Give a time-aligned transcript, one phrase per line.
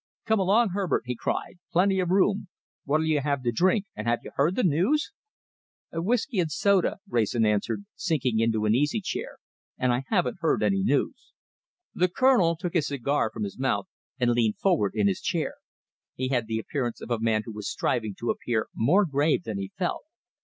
[0.25, 1.59] "Come along, Herbert," he cried.
[1.71, 2.47] "Plenty of room.
[2.85, 5.11] What'll you have to drink, and have you heard the news?"
[5.93, 9.37] "Whisky and soda," Wrayson answered, sinking into an easy chair,
[9.77, 11.33] "and I haven't heard any news."
[11.93, 13.85] The Colonel took his cigar from his mouth,
[14.19, 15.53] and leaned forward in his chair.
[16.15, 19.59] He had the appearance of a man who was striving to appear more grave than
[19.59, 20.01] he felt.